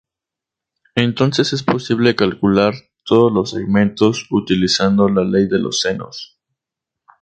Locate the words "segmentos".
3.51-4.25